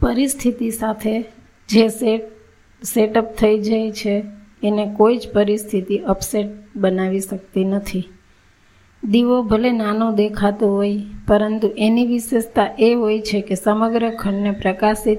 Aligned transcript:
પરિસ્થિતિ 0.00 0.70
સાથે 0.70 1.24
જે 1.68 1.88
સેટ 1.88 2.22
સેટઅપ 2.82 3.36
થઈ 3.36 3.58
જાય 3.58 3.90
છે, 3.90 4.24
એને 4.62 4.94
કોઈ 4.96 5.16
જ 5.16 5.28
પરિસ્થિતિ 5.32 5.98
અપસેટ 5.98 6.46
બનાવી 6.76 7.20
શકતી 7.20 7.64
નથી. 7.64 8.08
દીવો 9.04 9.42
ભલે 9.42 9.72
નાનો 9.72 10.12
દેખાતો 10.12 10.68
હોય, 10.68 10.98
પરંતુ 11.26 11.68
એની 11.78 12.06
વિશેષતા 12.06 12.76
એ 12.78 12.94
હોય 12.94 13.20
છે 13.20 13.40
કે 13.40 13.54
સમગ્ર 13.54 14.10
ખંડને 14.10 14.50
પ્રકાશિત, 14.50 15.18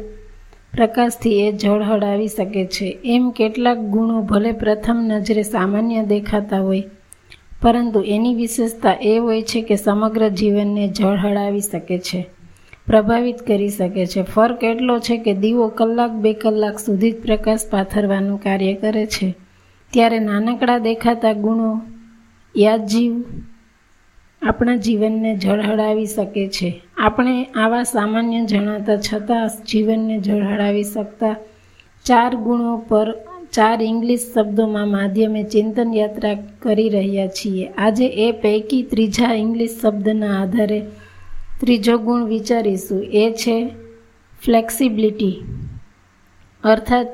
પ્રકાશથી 0.73 1.39
એ 1.39 1.51
ઝળહળાવી 1.51 2.27
શકે 2.27 2.65
છે. 2.65 2.97
એમ 3.05 3.31
કેટલાક 3.31 3.77
ગુણો 3.77 4.21
ભલે 4.21 4.51
પ્રથમ 4.51 4.97
નજરે 4.97 5.43
સામાન્ય 5.43 6.03
દેખાતા 6.03 6.59
હોય, 6.59 6.83
પરંતુ 7.61 8.01
એની 8.01 8.35
વિશેષતા 8.35 8.97
એ 9.01 9.17
હોય 9.17 9.41
છે 9.41 9.61
કે 9.61 9.75
સમગ્ર 9.75 10.29
જીવનને 10.29 10.87
ઝળહળાવી 10.87 11.61
શકે 11.61 11.99
છે. 11.99 12.27
પ્રભાવિત 12.91 13.39
કરી 13.47 13.69
શકે 13.69 14.05
છે. 14.05 14.21
ફર્ક 14.21 14.63
એટલો 14.63 14.99
છે 14.99 15.17
કે 15.17 15.33
દીવો 15.33 15.67
કલાક 15.67 16.11
બે 16.11 16.33
કલાક 16.33 16.79
સુધી 16.79 17.11
જ 17.11 17.21
પ્રકાશ 17.21 17.59
પાથરવાનું 17.69 18.43
કાર્ય 18.43 18.73
કરે 18.73 19.05
છે. 19.05 19.35
ત્યારે 19.93 20.19
નાનકડા 20.19 20.77
દેખાતા 20.77 21.33
ગુણો 21.33 21.81
યાદજીવ 22.57 23.23
આપણા 24.41 24.75
જીવનને 24.75 25.31
ઝળહળાવી 25.37 26.05
શકે 26.05 26.47
છે. 26.47 26.69
આપણે 26.97 27.35
આવા 27.55 27.83
સામાન્ય 27.83 28.45
જણાતા 28.45 28.97
છતાં 28.97 29.49
જીવનને 29.67 30.19
ઝળહળાવી 30.19 30.83
શકતા 30.83 31.35
ચાર 32.05 32.35
ગુણો 32.35 32.77
પર 32.77 33.13
ચાર 33.53 33.81
ઇંગ્લિશ 33.81 34.25
શબ્દોમાં 34.35 34.87
માધ્યમે 34.87 35.43
ચિંતન 35.43 35.93
યાત્રા 35.93 36.33
કરી 36.59 36.89
રહ્યા 36.89 37.27
છીએ. 37.27 37.65
આજે 37.77 38.07
એ 38.07 38.31
પૈકી 38.31 38.81
ત્રીજા 38.83 39.33
ઇંગ્લિશ 39.33 39.79
શબ્દના 39.81 40.41
આધારે 40.41 40.81
ત્રીજો 41.61 41.97
ગુણ 41.97 42.23
વિચારીશું 42.23 43.03
એ 43.03 43.31
છે 43.31 43.69
ફ્લેક્સિબિલિટી. 44.45 45.39
અર્થાત, 46.63 47.07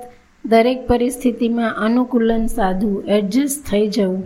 દરેક 0.46 0.88
પરિસ્થિતિમાં 0.88 1.76
અનુકૂલન 1.78 2.48
સાધવું 2.48 3.04
એડજસ્ટ 3.04 3.72
થઈ 3.72 3.88
જવું. 3.88 4.24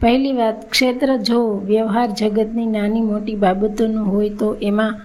પહેલી 0.00 0.32
વાત, 0.32 0.70
ક્ષેત્ર 0.70 1.16
જો 1.16 1.62
વ્યવહાર 1.64 2.10
જગતની 2.10 2.66
નાની 2.66 3.00
મોટી 3.00 3.34
બાબતોનું 3.34 4.12
હોય 4.12 4.30
તો 4.30 4.56
એમાં 4.62 5.00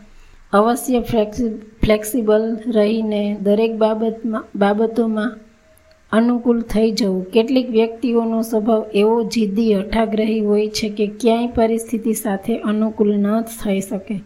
અવશ્ય 0.54 1.00
ફ્લેક્સિ, 1.00 1.50
ફ્લેક્સિબલ 1.84 2.58
રહીને 2.68 3.38
દરેક 3.44 3.78
બાબતમાં, 3.78 4.46
બાબતોમાં 4.56 5.40
અનુકૂળ 6.12 6.62
થઈ 6.62 6.92
જવું. 6.92 7.26
કેટલીક 7.32 7.70
વ્યક્તિઓનો 7.70 8.42
સ્વભાવ 8.42 8.86
એવો 8.94 9.24
જિદ્દી, 9.24 9.74
હઠાગ્રહી 9.76 10.40
હોય 10.40 10.68
છે 10.70 10.90
કે 10.90 11.08
ક્યાંય 11.08 11.48
પરિસ્થિતિ 11.48 12.14
સાથે 12.14 12.58
અનુકૂળ 12.58 13.12
ન 13.18 13.42
થઈ 13.42 13.80
શકે. 13.80 14.20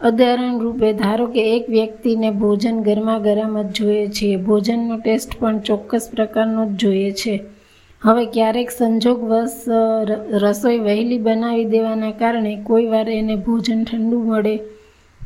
ઉદાહરણ 0.00 0.60
રૂપે, 0.60 0.92
ધારો 0.92 1.26
કે 1.26 1.56
એક 1.56 1.70
વ્યક્તિને 1.70 2.30
ભોજન 2.30 2.82
ગરમા 2.82 3.18
ગરમ 3.18 3.62
જ 3.62 3.72
જોઈએ 3.72 4.06
છે. 4.06 4.36
ભોજનનો 4.36 4.98
ટેસ્ટ 4.98 5.40
પણ 5.40 5.58
ચોક્કસ 5.58 6.10
પ્રકારનો 6.16 6.66
જ 6.66 6.68
જોઈએ 6.68 7.12
છે. 7.12 7.40
હવે 8.02 8.26
ક્યારેક 8.26 8.70
સંજોગવશ 8.70 9.64
રસોઈ 10.32 10.78
વહેલી 10.78 11.18
બનાવી 11.18 11.64
દેવાના 11.64 12.10
કારણે 12.10 12.56
કોઈ 12.64 12.86
વાર 12.86 13.08
એને 13.10 13.36
ભોજન 13.36 13.84
ઠંડુ 13.84 14.20
મળે 14.22 14.56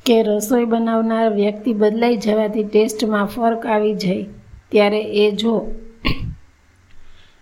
કે 0.06 0.22
રસોઈ 0.22 0.64
બનાવનાર 0.64 1.34
વ્યક્તિ 1.34 1.72
બદલાઈ 1.72 2.16
જવાથી 2.16 2.64
ટેસ્ટમાં 2.64 3.26
ફરક 3.26 3.66
આવી 3.66 3.94
જાય. 3.94 4.24
ત્યારે 4.72 5.02
એ 5.24 5.26
જો 5.30 5.54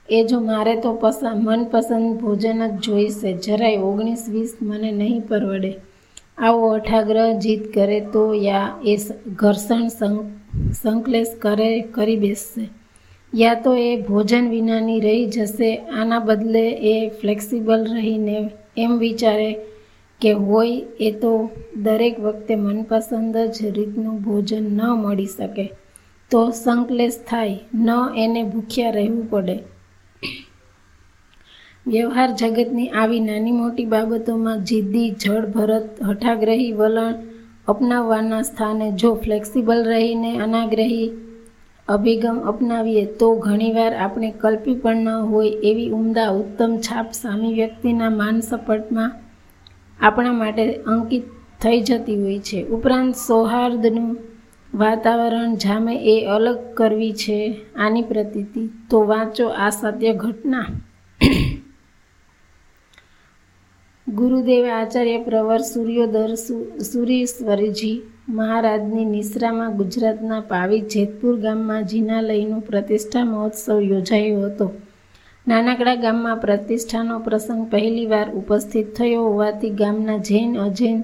એ 0.09 0.21
જો 0.25 0.39
મારે 0.41 0.75
તો 0.81 0.91
પસંદ 1.03 1.49
મનપસંદ 1.49 2.21
ભોજન 2.21 2.61
જ 2.69 2.73
જોઈશે. 2.81 3.31
જરાય 3.47 3.77
ઓગણીસ 3.77 4.25
વીસ 4.29 4.53
મને 4.63 4.91
નહીં 4.93 5.23
પરવડે. 5.29 5.73
આવો 6.39 6.69
અઠાગ્રહ 6.69 7.33
જીત 7.39 7.63
કરે 7.75 8.01
તો 8.13 8.23
યા 8.35 8.69
એ 8.85 8.95
ઘર્ષણ 9.41 9.89
સંકલેશ 10.73 11.33
કરે, 11.39 11.71
કરી 11.81 12.17
બેસશે. 12.17 12.65
યા 13.33 13.55
તો 13.55 13.75
એ 13.75 13.91
ભોજન 14.03 14.49
વિનાની 14.51 15.01
રહી 15.01 15.27
જશે. 15.27 15.71
આના 15.77 16.19
બદલે 16.19 16.65
એ 16.93 16.95
ફ્લેક્સિબલ 17.21 17.87
રહીને 17.95 18.51
એમ 18.77 18.99
વિચારે 18.99 19.51
કે 20.21 20.33
હોય 20.33 20.83
એ 21.01 21.13
તો 21.13 21.33
દરેક 21.77 22.21
વખતે 22.21 22.55
મનપસંદ 22.57 23.37
જ 23.37 23.73
રીતનું 23.77 24.19
ભોજન 24.23 24.65
ન 24.77 24.81
મળી 25.05 25.27
શકે. 25.27 25.67
તો 26.33 26.51
સંકલેશ 26.51 27.19
થાય. 27.31 27.59
ન 27.75 27.89
એને 28.17 28.43
ભૂખ્યા 28.43 28.91
રહેવું 28.91 29.31
પડે. 29.31 29.59
વ્યવહાર 31.87 32.31
જગતની 32.31 32.89
આવી 32.89 33.21
નાની 33.21 33.51
મોટી 33.51 33.85
બાબતોમાં 33.85 34.65
જિદ્દી 34.65 35.11
જળભરત 35.11 36.03
હઠાગ્રહી, 36.03 36.73
વલણ 36.73 37.15
અપનાવવાના 37.69 38.43
સ્થાને 38.43 38.91
જો 38.93 39.15
ફ્લેક્સિબલ 39.15 39.85
રહીને 39.85 40.39
અનાગ્રહી 40.39 41.11
અભિગમ 41.89 42.39
અપનાવીએ 42.39 43.05
તો 43.05 43.35
ઘણીવાર 43.35 43.95
આપણે 43.97 44.31
કલ્પી 44.31 44.75
પણ 44.75 44.97
ન 44.97 45.09
હોય 45.09 45.49
એવી 45.49 45.91
ઉમદા 45.91 46.29
ઉત્તમ 46.31 46.77
છાપ 46.77 47.13
સામી 47.13 47.53
વ્યક્તિના 47.55 48.11
માનસપટમાં 48.11 49.13
આપણા 50.01 50.33
માટે 50.33 50.75
અંકિત 50.75 51.23
થઈ 51.63 51.81
જતી 51.81 52.23
હોય 52.23 52.39
છે. 52.39 52.65
ઉપરાંત 52.65 53.15
સૌહાર્દનું 53.15 54.17
વાતાવરણ 54.75 55.57
જામે 55.57 55.95
એ 55.97 56.27
અલગ 56.27 56.59
કરવી 56.75 57.13
છે 57.13 57.61
આની 57.77 58.03
પ્રતીતિ. 58.03 58.71
તો 58.91 59.07
વાંચો 59.07 59.49
આ 59.49 59.71
સત્ય 59.71 60.13
ઘટના. 60.13 60.67
ગુરુદેવ 64.09 64.65
આચાર્ય 64.67 65.19
પ્રવર 65.23 65.59
સૂર્યોદર 65.59 66.35
સુરેશ્વરજી 66.93 68.03
મહારાજની 68.29 69.05
નિશ્રામાં 69.05 69.77
ગુજરાતના 69.77 70.41
પાવી 70.41 70.81
જેતપુર 70.81 71.41
ગામમાં 71.41 71.85
જીનાલયનો 71.85 72.61
પ્રતિષ્ઠા 72.61 73.25
મહોત્સવ 73.25 73.81
યોજાયો 73.81 74.41
હતો. 74.41 74.73
નાનકડા 75.49 75.95
ગામમાં 75.95 76.37
પ્રતિષ્ઠાનો 76.37 77.19
પ્રસંગ 77.19 77.71
પહેલીવાર 77.71 78.31
ઉપસ્થિત 78.31 78.95
થયો 78.95 79.23
હોવાથી 79.23 79.71
ગામના 79.71 80.17
જૈન, 80.17 80.59
અજૈન 80.59 81.03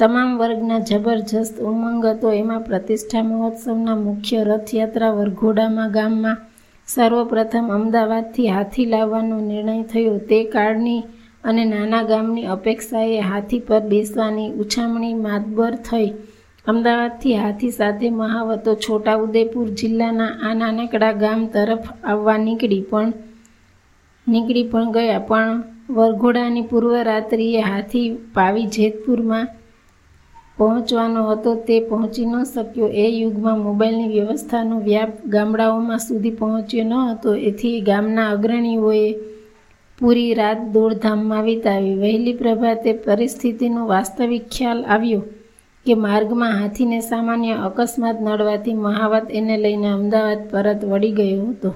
તમામ 0.00 0.28
વર્ગના 0.40 0.84
જબરજસ્ત 0.88 1.56
ઉમંગ 1.68 2.04
હતો. 2.06 2.28
એમાં 2.32 2.66
પ્રતિષ્ઠા 2.66 3.22
મહોત્સવના 3.22 3.96
મુખ્ય 4.02 4.42
રથયાત્રા 4.44 5.08
વરઘોડામાં 5.10 5.90
ગામમાં 5.90 6.42
સર્વપ્રથમ 6.88 7.66
અમદાવાદથી 7.76 8.46
હાથી 8.46 8.86
લાવવાનો 8.86 9.38
નિર્ણય 9.48 9.82
થયો. 9.82 10.14
તે 10.30 10.38
કાળની 10.44 11.00
અને 11.44 11.64
નાના 11.64 12.04
ગામની 12.12 12.46
અપેક્ષાએ 12.46 13.18
હાથી 13.30 13.60
પર 13.68 13.82
બેસવાની 13.92 14.54
ઉછામણી 14.62 15.12
માતબર 15.26 15.74
થઈ. 15.90 16.08
અમદાવાદથી 16.66 17.36
હાથી 17.42 17.74
સાથે 17.80 18.14
મહાવતો 18.22 18.78
છોટાઉદેપુર 18.86 19.68
જિલ્લાના 19.82 20.32
આ 20.46 20.54
નાનકડા 20.54 21.12
ગામ 21.12 21.46
તરફ 21.54 21.86
આવવા 22.04 22.38
નીકળી 22.46 22.82
પણ 22.90 23.14
નીકળી 24.26 24.68
પણ 24.72 24.90
ગયા. 24.92 25.20
પણ 25.28 25.62
વરઘોડાની 25.90 26.68
પૂર્વ 26.70 26.92
રાત્રિએ 27.12 27.70
હાથી 27.70 28.08
પાવી 28.34 28.68
જેતપુરમાં 28.74 29.48
પહોંચવાનો 30.58 31.20
હતો 31.30 31.50
તે 31.66 31.74
પહોંચી 31.80 32.26
ન 32.26 32.34
શક્યો. 32.44 32.88
એ 33.04 33.06
યુગમાં 33.20 33.58
મોબાઈલની 33.58 34.12
વ્યવસ્થાનો 34.14 34.76
વ્યાપ 34.80 35.12
ગામડાઓમાં 35.34 35.98
સુધી 35.98 36.30
પહોંચ્યો 36.30 36.84
ન 36.84 36.94
હતો. 37.10 37.30
એથી 37.48 37.80
ગામના 37.80 38.28
અગ્રણીઓએ 38.28 39.08
પૂરી 39.98 40.32
રાત 40.34 40.60
દોડધામમાં 40.74 41.44
વિતાવી. 41.44 41.94
વહેલી 41.94 42.32
પ્રભાતે 42.32 42.90
પરિસ્થિતિનો 43.04 43.82
વાસ્તવિક 43.86 44.46
ખ્યાલ 44.54 44.80
આવ્યો 44.84 45.22
કે 45.86 45.94
માર્ગમાં 45.94 46.58
હાથીને 46.60 46.98
સામાન્ય 47.00 47.54
અકસ્માત 47.68 48.18
નડવાથી 48.20 48.74
મહાવત 48.86 49.26
એને 49.30 49.56
લઈને 49.56 49.88
અમદાવાદ 49.88 50.42
પરત 50.50 50.80
વળી 50.84 51.16
ગયો 51.18 51.46
હતો. 51.50 51.70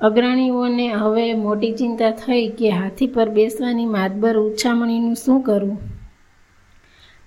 અગ્રણીઓને 0.00 0.86
હવે 0.92 1.24
મોટી 1.34 1.72
ચિંતા 1.72 2.12
થઈ 2.20 2.44
કે 2.58 2.68
હાથી 2.70 3.06
પર 3.06 3.28
બેસવાની 3.30 3.86
માતબર 3.86 4.34
ઉછામણીનું 4.38 5.16
શું 5.16 5.40
કરવું? 5.42 5.99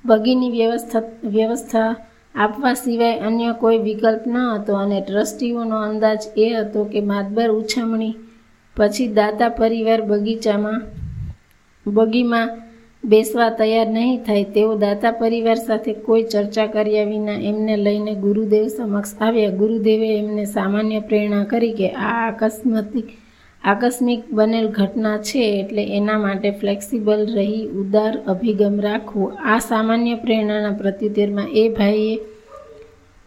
બગીની 0.05 0.49
વ્યવસ્થા 0.49 1.01
વ્યવસ્થા 1.23 1.95
આપવા 2.35 2.73
સિવાય 2.73 3.19
અન્ય 3.19 3.53
કોઈ 3.53 3.77
વિકલ્પ 3.77 4.27
ન 4.27 4.37
હતો 4.37 4.75
અને 4.75 5.01
ટ્રસ્ટીઓનો 5.01 5.77
અંદાજ 5.77 6.19
એ 6.37 6.53
હતો 6.53 6.83
કે 6.83 7.01
માતબર 7.01 7.49
ઉછામણી 7.49 8.13
પછી 8.77 9.07
દાતા 9.07 9.49
પરિવાર 9.49 10.01
બગીચામાં, 10.01 10.81
બગીમાં 11.87 12.49
બેસવા 13.03 13.49
તૈયાર 13.49 13.87
નહીં 13.87 14.23
થાય 14.23 14.43
તેઓ 14.43 14.75
દાતા 14.75 15.11
પરિવાર 15.11 15.55
સાથે 15.55 15.93
કોઈ 15.93 16.23
ચર્ચા 16.23 16.65
કર્યા 16.65 17.03
વિના 17.03 17.33
એમને 17.33 17.77
લઈને 17.77 18.13
ગુરુદેવ 18.15 18.67
સમક્ષ 18.67 19.21
આવ્યા. 19.21 19.49
ગુરુદેવે 19.49 20.17
એમને 20.17 20.45
સામાન્ય 20.45 20.99
પ્રેરણા 20.99 21.43
કરી 21.43 21.73
કે 21.73 21.89
આ 21.89 22.31
આકસ્મિક 22.31 23.22
આકસ્મિક 23.63 24.23
બનેલ 24.31 24.67
ઘટના 24.67 25.17
છે 25.17 25.43
એટલે 25.59 25.83
એના 25.97 26.17
માટે 26.17 26.49
ફ્લેક્સિબલ 26.51 27.21
રહી 27.35 27.61
ઉદાર 27.81 28.13
અભિગમ 28.27 28.75
રાખવો. 28.79 29.25
આ 29.45 29.59
સામાન્ય 29.59 30.15
પ્રેરણાના 30.15 30.71
પ્રત્યુત્તરમાં 30.71 31.53
એ 31.61 31.63
ભાઈએ 31.69 32.15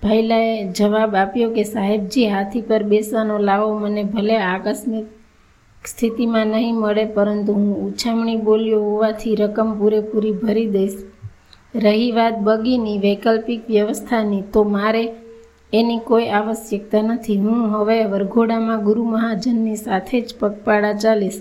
ભાઈલાએ 0.03 0.53
જવાબ 0.73 1.17
આપ્યો 1.17 1.51
કે 1.51 1.65
સાહેબજી 1.65 2.27
હાથી 2.27 2.61
પર 2.61 2.83
બેસવાનો 2.83 3.39
લાવો, 3.39 3.69
મને 3.79 4.03
ભલે 4.05 4.37
આકસ્મિક 4.37 5.07
સ્થિતિમાં 5.85 6.47
નહીં 6.47 6.77
મળે, 6.77 7.05
પરંતુ 7.17 7.53
હું 7.53 7.71
ઉછામણી 7.89 8.37
બોલ્યો 8.37 8.81
હોવાથી 8.81 9.35
રકમ 9.35 9.71
પૂરેપૂરી 9.79 10.33
ભરી 10.33 10.67
દઈશ. 10.67 10.99
રહી 11.75 12.11
વાત 12.13 12.37
બગીની, 12.41 12.99
વૈકલ્પિક 12.99 13.63
વ્યવસ્થાની. 13.69 14.43
તો 14.53 14.65
મારે 14.65 15.05
એની 15.73 16.07
કોઈ 16.09 16.29
આવશ્યકતા 16.39 17.03
નથી. 17.03 17.43
હું 17.45 17.61
હવે 17.73 17.97
વરઘોડામાં 18.13 18.85
ગુરુ 18.87 19.03
મહાજનની 19.15 19.77
સાથે 19.77 20.19
જ 20.21 20.23
પગપાળા 20.41 20.97
ચાલીશ. 21.05 21.41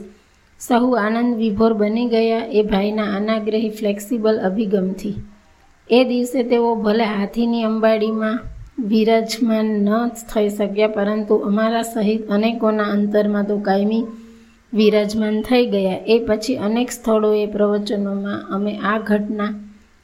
સહુ 0.62 0.90
આનંદ 0.96 1.32
વિભોર 1.42 1.74
બની 1.74 2.12
ગયા 2.14 2.50
એ 2.60 2.62
ભાઈના 2.72 3.10
અનાગ્રહી 3.18 3.76
ફ્લેક્સિબલ 3.78 4.38
અભિગમથી. 4.48 5.16
એ 5.90 6.00
દિવસે 6.10 6.42
તેઓ 6.52 6.70
ભલે 6.86 7.06
હાથીની 7.16 7.64
અંબાડીમાં 7.64 8.38
વિરાજમાન 8.92 9.70
ન 9.88 9.90
થઈ 10.32 10.50
શક્યા, 10.50 10.96
પરંતુ 10.98 11.36
અમારા 11.50 11.84
સહિત 11.84 12.22
અનેકોના 12.36 12.94
અંતરમાં 12.96 13.46
તો 13.50 13.56
કાયમી 13.68 14.06
વિરાજમાન 14.74 15.38
થઈ 15.50 15.66
ગયા. 15.74 16.04
એ 16.14 16.16
પછી 16.28 16.62
અનેક 16.68 16.90
સ્થળોએ 16.98 17.46
પ્રવચનોમાં 17.54 18.46
અમે 18.56 18.74
આ 18.92 19.00
ઘટના 19.10 19.52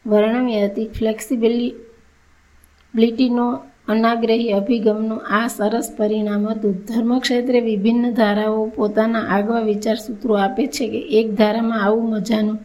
વર્ણવી 0.05 0.61
હતી. 0.65 0.89
ફ્લેક્સિબિલિટીનો 0.97 3.47
અનાગ્રહી 3.87 4.53
અભિગમનું 4.53 5.25
આ 5.37 5.47
સરસ 5.47 5.87
પરિણામ 5.97 6.43
હતું. 6.47 6.75
ધર્મક્ષેત્રે 6.87 7.59
વિભિન્ન 7.61 8.05
ધારાઓ 8.13 8.63
પોતાના 8.75 9.29
આગવા 9.35 9.61
વિચાર 9.61 9.97
સૂત્રો 9.97 10.33
આપે 10.37 10.63
છે 10.75 10.85
કે 10.93 11.01
એક 11.19 11.27
ધારામાં 11.35 11.83
આવું 11.83 12.07
મજાનું 12.13 12.59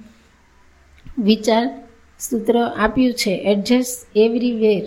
વિચાર 1.28 1.64
સૂત્ર 2.20 2.56
આપ્યું 2.58 3.14
છે, 3.14 3.32
એડજસ્ટ 3.52 3.98
એવરીવેર. 4.16 4.86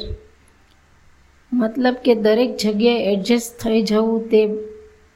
મતલબ 1.51 1.95
કે 2.05 2.13
દરેક 2.25 2.51
જગ્યાએ 2.57 3.05
એડજસ્ટ 3.13 3.53
થઈ 3.61 3.81
જવું 3.83 4.19
તે 4.31 4.41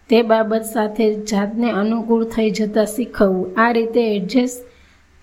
તે 0.10 0.18
બાબત 0.30 0.66
સાથે 0.66 1.06
જાતને 1.32 1.70
અનુકૂળ 1.82 2.24
થઈ 2.34 2.50
જતાં 2.52 2.88
શીખવવું. 2.88 3.46
આ 3.58 3.72
રીતે 3.72 4.02
એડજસ્ટ 4.16 4.60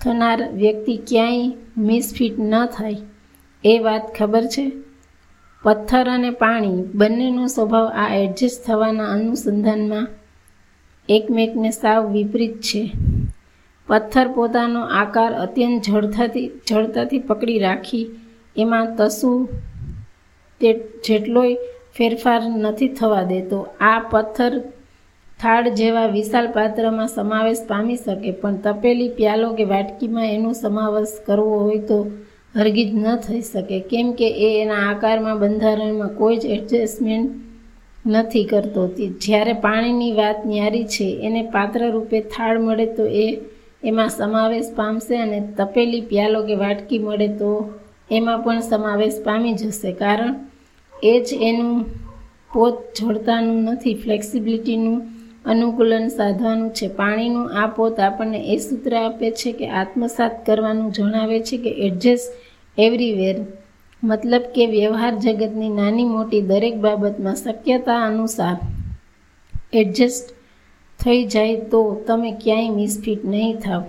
થનાર 0.01 0.41
વ્યક્તિ 0.55 0.95
ક્યાંય 1.09 1.49
મિસફિટ 1.89 2.37
ન 2.43 2.55
થાય, 2.77 3.03
એ 3.65 3.75
વાત 3.79 4.05
ખબર 4.17 4.45
છે? 4.55 4.65
પથ્થર 5.65 6.07
અને 6.11 6.31
પાણી 6.43 6.85
બંનેનો 7.01 7.47
સ્વભાવ 7.55 7.89
આ 8.03 8.09
એડજસ્ટ 8.21 8.61
થવાના 8.67 9.09
અનુસંધાનમાં 9.15 10.07
એકમેકને 11.09 11.71
સાવ 11.73 12.01
વિપરીત 12.15 12.55
છે. 12.67 12.83
પથ્થર 13.89 14.29
પોતાનો 14.37 14.83
આકાર 15.01 15.33
અત્યંત 15.45 15.89
જડતાથી 15.89 16.47
જડતાથી 16.69 17.27
પકડી 17.29 17.59
રાખી, 17.67 18.07
એમાં 18.57 18.89
તસુ 18.99 19.33
તે 20.61 20.71
જેટલોય 21.07 21.61
ફેરફાર 21.97 22.43
નથી 22.63 22.91
થવા 22.99 23.29
દેતો. 23.33 23.59
આ 23.91 23.99
પથ્થર 24.13 24.53
થાળ 25.41 25.65
જેવા 25.81 26.09
વિશાળ 26.17 26.49
પાત્રમાં 26.57 27.15
સમાવેશ 27.17 27.63
પામી 27.69 28.01
શકે, 28.05 28.31
પણ 28.41 28.57
તપેલી 28.65 29.15
પ્યાલો 29.19 29.49
કે 29.59 29.65
વાટકીમાં 29.75 30.29
એનો 30.37 30.51
સમાવેશ 30.63 31.15
કરવો 31.27 31.57
હોય 31.67 31.83
તો 31.91 31.99
હરગીજ 32.57 32.95
ન 32.95 33.17
થઈ 33.17 33.41
શકે. 33.41 33.81
કેમ 33.81 34.13
કે 34.13 34.29
એ 34.29 34.63
એના 34.63 34.75
આકારમાં, 34.75 35.39
બંધારણમાં 35.39 36.09
કોઈ 36.09 36.37
જ 36.37 36.47
એડજસ્ટમેન્ટ 36.47 37.31
નથી 38.07 38.45
કરતો. 38.45 38.89
જ્યારે 39.21 39.53
પાણીની 39.53 40.13
વાત 40.13 40.47
ન્યારી 40.47 40.85
છે, 40.85 41.19
એને 41.23 41.43
પાત્ર 41.43 41.91
રૂપે 41.91 42.21
થાળ 42.21 42.59
મળે 42.59 42.87
તો 42.87 43.05
એ, 43.07 43.39
એમાં 43.85 44.09
સમાવેશ 44.09 44.73
પામશે 44.77 45.17
અને 45.17 45.49
તપેલી 45.59 46.01
પ્યાલો 46.01 46.47
કે 46.47 46.55
વાટકી 46.55 46.99
મળે 46.99 47.29
તો 47.29 47.75
એમાં 48.11 48.39
પણ 48.39 48.61
સમાવેશ 48.61 49.23
પામી 49.25 49.53
જશે. 49.53 49.93
કારણ 49.93 50.35
એ 51.03 51.21
જ 51.21 51.29
એનું 51.41 51.85
પોત 52.53 52.75
જડતાનું 53.01 53.63
નથી 53.63 53.95
ફ્લેક્સિબિલિટીનું 53.95 55.20
અનુકૂલન 55.45 56.09
સાધવાનું 56.09 56.71
છે. 56.71 56.89
પાણીનું 56.89 57.49
આ 57.57 57.67
પોત 57.67 58.01
આપણને 58.01 58.41
એ 58.55 58.57
સૂત્ર 58.59 58.95
આપે 58.95 59.31
છે 59.31 59.53
કે 59.53 59.67
આત્મસાત 59.71 60.47
કરવાનું 60.47 60.93
જણાવે 60.93 61.41
છે 61.41 61.57
કે 61.59 61.71
એડજસ્ટ 61.71 62.33
એવરીવેર 62.79 63.37
મતલબ 64.03 64.43
કે 64.55 64.67
વ્યવહાર 64.67 65.15
જગતની 65.15 65.69
નાની 65.69 66.05
મોટી 66.05 66.41
દરેક 66.41 66.77
બાબતમાં 66.77 67.35
શક્યતા 67.35 68.01
અનુસાર 68.05 68.57
એડજસ્ટ 69.73 70.27
થઈ 71.01 71.25
જાય 71.25 71.57
તો 71.57 71.81
તમે 72.07 72.33
ક્યાંય 72.33 72.71
મિસફિટ 72.71 73.25
નહીં 73.25 73.57
થાવ. 73.59 73.83